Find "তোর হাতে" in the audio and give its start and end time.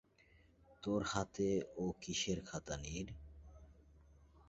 0.83-1.49